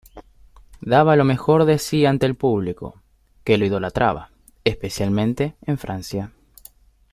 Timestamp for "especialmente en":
4.63-5.77